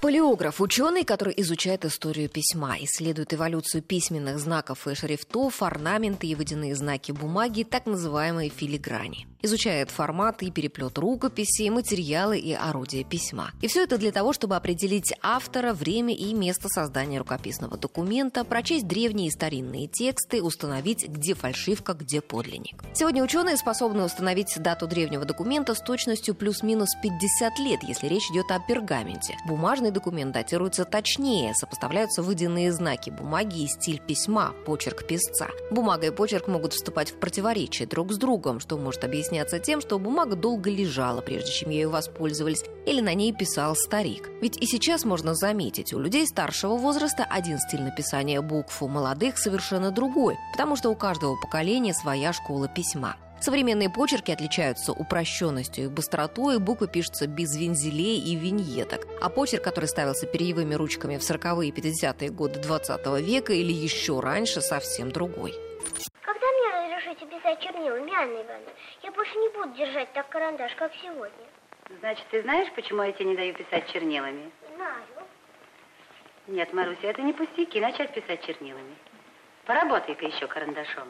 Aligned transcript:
Полиограф– 0.00 0.60
ученый, 0.62 1.04
который 1.04 1.34
изучает 1.36 1.84
историю 1.84 2.30
письма, 2.30 2.76
исследует 2.80 3.34
эволюцию 3.34 3.82
письменных 3.82 4.38
знаков 4.38 4.88
и 4.88 4.94
шрифтов, 4.94 5.62
орнаменты 5.62 6.26
и 6.26 6.34
водяные 6.34 6.74
знаки 6.74 7.12
бумаги, 7.12 7.64
так 7.64 7.84
называемые 7.84 8.48
филиграни. 8.48 9.26
Изучает 9.42 9.90
формат 9.90 10.42
и 10.42 10.50
переплет 10.50 10.98
рукописи, 10.98 11.68
материалы 11.70 12.38
и 12.38 12.52
орудия 12.52 13.04
письма. 13.04 13.52
И 13.62 13.68
все 13.68 13.84
это 13.84 13.96
для 13.96 14.12
того, 14.12 14.32
чтобы 14.32 14.56
определить 14.56 15.14
автора, 15.22 15.72
время 15.72 16.14
и 16.14 16.34
место 16.34 16.68
создания 16.68 17.18
рукописного 17.18 17.78
документа, 17.78 18.44
прочесть 18.44 18.86
древние 18.86 19.28
и 19.28 19.30
старинные 19.30 19.86
тексты, 19.86 20.42
установить, 20.42 21.08
где 21.08 21.34
фальшивка, 21.34 21.94
где 21.94 22.20
подлинник. 22.20 22.82
Сегодня 22.94 23.22
ученые 23.22 23.56
способны 23.56 24.04
установить 24.04 24.54
дату 24.58 24.86
древнего 24.86 25.24
документа 25.24 25.74
с 25.74 25.80
точностью 25.80 26.34
плюс-минус 26.34 26.90
50 27.02 27.58
лет, 27.60 27.82
если 27.82 28.08
речь 28.08 28.30
идет 28.30 28.50
о 28.50 28.60
пергаменте. 28.60 29.36
Бумажный 29.46 29.89
Официальный 29.90 29.94
документ 29.94 30.32
датируется 30.32 30.84
точнее, 30.84 31.52
сопоставляются 31.54 32.22
водяные 32.22 32.72
знаки 32.72 33.10
бумаги 33.10 33.64
и 33.64 33.66
стиль 33.66 34.00
письма, 34.00 34.54
почерк 34.64 35.04
писца. 35.04 35.48
Бумага 35.72 36.06
и 36.06 36.10
почерк 36.10 36.46
могут 36.46 36.74
вступать 36.74 37.10
в 37.10 37.18
противоречие 37.18 37.88
друг 37.88 38.12
с 38.12 38.16
другом, 38.16 38.60
что 38.60 38.76
может 38.78 39.02
объясняться 39.02 39.58
тем, 39.58 39.80
что 39.80 39.98
бумага 39.98 40.36
долго 40.36 40.70
лежала, 40.70 41.22
прежде 41.22 41.50
чем 41.50 41.70
ею 41.70 41.90
воспользовались, 41.90 42.62
или 42.86 43.00
на 43.00 43.14
ней 43.14 43.32
писал 43.32 43.74
старик. 43.74 44.30
Ведь 44.40 44.56
и 44.62 44.66
сейчас 44.66 45.04
можно 45.04 45.34
заметить, 45.34 45.92
у 45.92 45.98
людей 45.98 46.24
старшего 46.26 46.76
возраста 46.76 47.26
один 47.28 47.58
стиль 47.58 47.82
написания 47.82 48.40
букв, 48.40 48.80
у 48.82 48.88
молодых 48.88 49.38
совершенно 49.38 49.90
другой, 49.90 50.36
потому 50.52 50.76
что 50.76 50.90
у 50.90 50.94
каждого 50.94 51.34
поколения 51.34 51.94
своя 51.94 52.32
школа 52.32 52.68
письма. 52.68 53.16
Современные 53.40 53.88
почерки 53.88 54.30
отличаются 54.30 54.92
упрощенностью 54.92 55.84
и 55.84 55.88
быстротой, 55.88 56.58
буквы 56.58 56.88
пишутся 56.88 57.26
без 57.26 57.56
вензелей 57.56 58.18
и 58.18 58.36
виньеток. 58.36 59.06
А 59.22 59.30
почерк, 59.30 59.64
который 59.64 59.86
ставился 59.86 60.26
перьевыми 60.26 60.74
ручками 60.74 61.16
в 61.16 61.22
40-е 61.22 61.68
и 61.68 61.72
50-е 61.72 62.30
годы 62.30 62.60
20 62.60 63.06
века 63.22 63.54
или 63.54 63.72
еще 63.72 64.20
раньше, 64.20 64.60
совсем 64.60 65.10
другой. 65.10 65.54
Когда 66.20 66.46
мне 66.46 66.96
разрешите 66.98 67.26
писать 67.26 67.60
чернилами, 67.60 68.12
Анна 68.12 68.42
Ивановна, 68.42 68.70
я 69.02 69.10
больше 69.10 69.38
не 69.38 69.48
буду 69.48 69.74
держать 69.74 70.12
так 70.12 70.28
карандаш, 70.28 70.74
как 70.74 70.92
сегодня. 71.02 71.46
Значит, 72.00 72.26
ты 72.30 72.42
знаешь, 72.42 72.70
почему 72.74 73.02
я 73.02 73.12
тебе 73.12 73.30
не 73.30 73.36
даю 73.36 73.54
писать 73.54 73.90
чернилами? 73.90 74.50
Знаю. 74.76 75.04
Нет, 76.46 76.72
Маруся, 76.74 77.06
это 77.06 77.22
не 77.22 77.32
пустяки 77.32 77.80
начать 77.80 78.12
писать 78.12 78.44
чернилами. 78.44 78.96
Поработай-ка 79.70 80.26
еще 80.26 80.48
карандашом. 80.48 81.06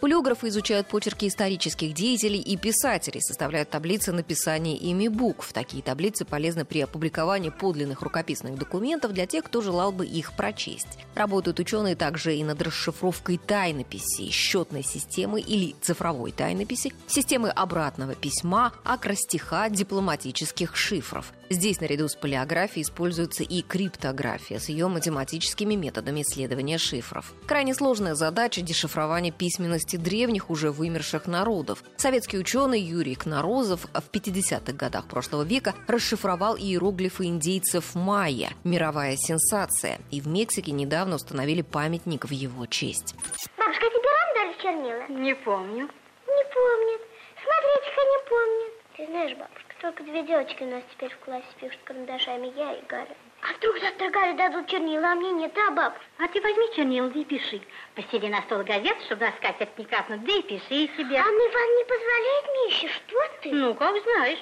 Полиографы 0.00 0.48
изучают 0.48 0.88
почерки 0.88 1.28
исторических 1.28 1.92
деятелей 1.92 2.40
и 2.40 2.56
писателей, 2.56 3.20
составляют 3.20 3.70
таблицы 3.70 4.10
написания 4.10 4.76
ими 4.76 5.06
букв. 5.06 5.52
Такие 5.52 5.80
таблицы 5.80 6.24
полезны 6.24 6.64
при 6.64 6.80
опубликовании 6.80 7.50
подлинных 7.50 8.02
рукописных 8.02 8.58
документов 8.58 9.12
для 9.12 9.26
тех, 9.26 9.44
кто 9.44 9.60
желал 9.60 9.92
бы 9.92 10.06
их 10.06 10.32
прочесть. 10.32 10.98
Работают 11.14 11.60
ученые 11.60 11.94
также 11.94 12.34
и 12.34 12.42
над 12.42 12.60
расшифровкой 12.60 13.38
тайнописи, 13.38 14.28
счетной 14.30 14.82
системы 14.82 15.40
или 15.40 15.76
цифровой 15.80 16.32
тайнописи, 16.32 16.92
системы 17.06 17.50
обратного 17.50 18.16
письма, 18.16 18.72
акростиха, 18.82 19.68
дипломатических 19.70 20.74
шифров. 20.74 21.32
Здесь 21.52 21.80
наряду 21.80 22.08
с 22.08 22.14
полиографией 22.14 22.84
используется 22.84 23.42
и 23.42 23.62
криптография 23.62 24.60
с 24.60 24.68
ее 24.68 24.86
математическими 24.86 25.74
методами 25.74 26.22
исследования 26.22 26.78
шифров. 26.78 27.32
Крайне 27.46 27.74
сложная 28.00 28.14
задача 28.14 28.62
дешифрования 28.62 29.30
письменности 29.30 29.96
древних 29.96 30.48
уже 30.48 30.70
вымерших 30.70 31.26
народов. 31.26 31.84
Советский 31.98 32.38
ученый 32.38 32.80
Юрий 32.80 33.14
Кнорозов 33.14 33.82
в 33.92 34.10
50-х 34.10 34.72
годах 34.72 35.06
прошлого 35.06 35.42
века 35.42 35.74
расшифровал 35.86 36.56
иероглифы 36.56 37.26
индейцев 37.26 37.94
майя. 37.94 38.52
Мировая 38.64 39.16
сенсация. 39.18 39.98
И 40.10 40.22
в 40.22 40.28
Мексике 40.28 40.72
недавно 40.72 41.16
установили 41.16 41.60
памятник 41.60 42.24
в 42.24 42.30
его 42.30 42.64
честь. 42.64 43.14
Бабушка, 43.58 43.84
тебе 43.84 44.08
рано 44.16 44.32
дали 44.34 44.62
чернила? 44.62 45.20
Не 45.20 45.34
помню. 45.34 45.82
Не 46.26 46.44
помнит. 46.56 47.00
Смотрите-ка, 47.44 48.02
не 48.12 48.18
помнит. 48.30 48.72
Ты 48.96 49.06
знаешь, 49.08 49.36
бабушка, 49.36 49.69
только 49.80 50.02
две 50.04 50.22
девочки 50.22 50.62
у 50.62 50.66
нас 50.66 50.82
теперь 50.92 51.10
в 51.10 51.18
классе 51.18 51.46
пишут 51.58 51.80
карандашами, 51.84 52.52
я 52.56 52.74
и 52.74 52.84
Галя. 52.86 53.16
А 53.42 53.54
вдруг 53.56 53.78
завтра 53.80 54.10
Галя 54.10 54.36
дадут 54.36 54.66
чернила, 54.66 55.12
а 55.12 55.14
мне 55.14 55.32
нет, 55.32 55.56
а, 55.56 55.70
баб? 55.70 55.94
А 56.18 56.28
ты 56.28 56.40
возьми 56.40 56.66
чернила 56.76 57.08
и 57.08 57.24
пиши. 57.24 57.62
Постели 57.94 58.28
на 58.28 58.42
стол 58.42 58.62
газет, 58.62 58.96
чтобы 59.06 59.24
на 59.24 59.32
скатерть 59.32 59.78
не 59.78 59.84
капнуть, 59.86 60.24
да 60.24 60.32
и 60.32 60.42
пиши 60.42 60.90
себе. 60.96 61.16
Анна 61.16 61.42
Ивановна 61.48 61.78
не 61.78 61.84
позволяет 61.84 62.44
мне 62.48 62.66
еще, 62.68 62.88
что 62.88 63.16
ты? 63.42 63.52
Ну, 63.52 63.74
как 63.74 64.02
знаешь. 64.02 64.40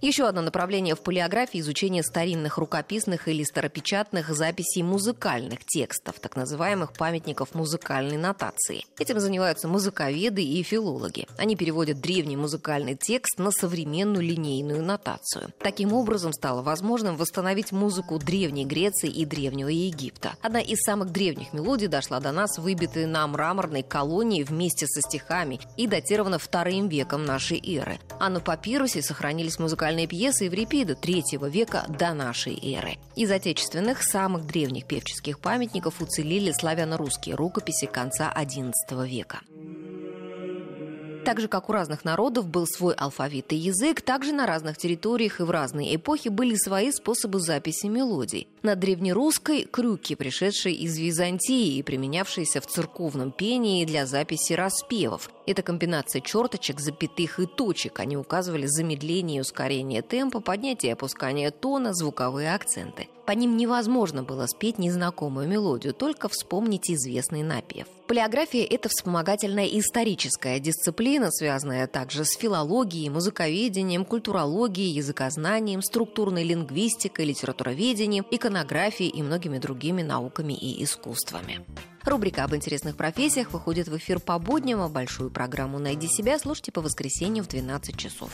Еще 0.00 0.28
одно 0.28 0.42
направление 0.42 0.94
в 0.94 1.00
полиографии– 1.00 1.58
изучение 1.60 2.04
старинных 2.04 2.58
рукописных 2.58 3.26
или 3.26 3.42
старопечатных 3.42 4.28
записей 4.28 4.84
музыкальных 4.84 5.64
текстов, 5.64 6.20
так 6.20 6.36
называемых 6.36 6.92
памятников 6.92 7.52
музыкальной 7.56 8.16
нотации. 8.16 8.84
Этим 9.00 9.18
занимаются 9.18 9.66
музыковеды 9.66 10.40
и 10.40 10.62
филологи. 10.62 11.26
Они 11.36 11.56
переводят 11.56 12.00
древний 12.00 12.36
музыкальный 12.36 12.94
текст 12.94 13.40
на 13.40 13.50
современную 13.50 14.22
линейную 14.22 14.84
нотацию. 14.84 15.52
Таким 15.58 15.92
образом 15.92 16.32
стало 16.32 16.62
возможным 16.62 17.16
восстановить 17.16 17.72
музыку 17.72 18.20
Древней 18.20 18.66
Греции 18.66 19.10
и 19.10 19.24
Древнего 19.24 19.68
Египта. 19.68 20.34
Одна 20.42 20.60
из 20.60 20.78
самых 20.78 21.10
древних 21.10 21.52
мелодий 21.52 21.88
дошла 21.88 22.20
до 22.20 22.30
нас, 22.30 22.56
выбитая 22.56 23.08
на 23.08 23.26
мраморной 23.26 23.82
колонии 23.82 24.44
вместе 24.44 24.86
со 24.86 25.00
стихами 25.00 25.58
и 25.76 25.88
датирована 25.88 26.38
вторым 26.38 26.88
веком 26.88 27.24
нашей 27.24 27.58
эры. 27.58 27.98
А 28.20 28.28
на 28.28 28.38
папирусе 28.38 29.02
сохранились 29.02 29.58
музыкальные 29.58 29.87
музыкальные 29.88 30.06
пьесы 30.06 30.44
Еврипида 30.44 30.96
третьего 30.96 31.46
века 31.46 31.86
до 31.88 32.12
нашей 32.12 32.58
эры. 32.74 32.98
Из 33.16 33.30
отечественных 33.30 34.02
самых 34.02 34.44
древних 34.44 34.86
певческих 34.86 35.38
памятников 35.40 36.02
уцелели 36.02 36.52
славяно-русские 36.52 37.36
рукописи 37.36 37.86
конца 37.86 38.30
XI 38.36 39.08
века. 39.08 39.40
Так 41.24 41.40
же, 41.40 41.48
как 41.48 41.70
у 41.70 41.72
разных 41.72 42.04
народов 42.04 42.48
был 42.48 42.66
свой 42.66 42.92
алфавит 42.94 43.52
и 43.54 43.56
язык, 43.56 44.02
также 44.02 44.32
на 44.32 44.46
разных 44.46 44.76
территориях 44.76 45.40
и 45.40 45.42
в 45.42 45.50
разные 45.50 45.96
эпохи 45.96 46.28
были 46.28 46.54
свои 46.54 46.92
способы 46.92 47.40
записи 47.40 47.86
мелодий. 47.86 48.46
На 48.62 48.74
древнерусской– 48.74 49.62
крюки, 49.70 50.16
пришедшие 50.16 50.74
из 50.74 50.98
Византии 50.98 51.76
и 51.76 51.82
применявшиеся 51.84 52.60
в 52.60 52.66
церковном 52.66 53.30
пении 53.30 53.84
для 53.84 54.04
записи 54.04 54.54
распевов. 54.54 55.30
Это 55.46 55.62
комбинация 55.62 56.20
черточек, 56.20 56.80
запятых 56.80 57.38
и 57.38 57.46
точек. 57.46 58.00
Они 58.00 58.16
указывали 58.16 58.66
замедление 58.66 59.38
и 59.38 59.40
ускорение 59.42 60.02
темпа, 60.02 60.40
поднятие 60.40 60.90
и 60.90 60.92
опускание 60.94 61.52
тона, 61.52 61.94
звуковые 61.94 62.52
акценты. 62.52 63.08
По 63.28 63.32
ним 63.32 63.58
невозможно 63.58 64.22
было 64.22 64.46
спеть 64.46 64.78
незнакомую 64.78 65.46
мелодию, 65.46 65.92
только 65.92 66.28
вспомнить 66.30 66.90
известный 66.90 67.42
напев. 67.42 67.86
Полиография– 68.06 68.64
это 68.70 68.88
вспомогательная 68.88 69.66
историческая 69.66 70.58
дисциплина, 70.60 71.30
связанная 71.30 71.86
также 71.86 72.24
с 72.24 72.32
филологией, 72.38 73.10
музыковедением, 73.10 74.06
культурологией, 74.06 74.92
языкознанием, 74.92 75.82
структурной 75.82 76.42
лингвистикой, 76.42 77.26
литературоведением, 77.26 78.24
иконографией 78.48 79.10
и 79.10 79.22
многими 79.22 79.58
другими 79.58 80.02
науками 80.02 80.54
и 80.54 80.82
искусствами. 80.82 81.64
Рубрика 82.04 82.44
об 82.44 82.54
интересных 82.54 82.96
профессиях 82.96 83.52
выходит 83.52 83.88
в 83.88 83.96
эфир 83.96 84.20
по 84.20 84.38
будням, 84.38 84.80
а 84.80 84.88
большую 84.88 85.30
программу 85.30 85.78
«Найди 85.78 86.08
себя» 86.08 86.38
слушайте 86.38 86.72
по 86.72 86.80
воскресеньям 86.80 87.44
в 87.44 87.48
12 87.48 87.96
часов. 87.96 88.32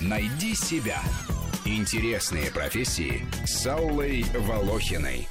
«Найди 0.00 0.54
себя»– 0.54 1.00
интересные 1.64 2.50
профессии 2.50 3.24
с 3.46 3.64
Аллой 3.66 4.24
Волохиной. 4.34 5.28